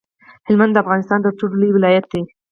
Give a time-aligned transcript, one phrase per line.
[0.47, 2.21] هلمند د افغانستان تر ټولو لوی ولایت دی